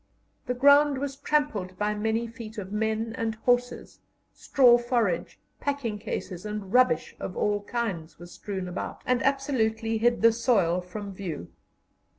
[0.47, 3.99] The ground was trampled by many feet of men and horses;
[4.33, 10.23] straw, forage, packing cases, and rubbish of all kinds, were strewn about, and absolutely hid
[10.23, 11.49] the soil from view.